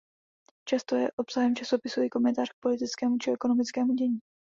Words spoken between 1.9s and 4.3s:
i komentář k politickému či ekonomickému dění.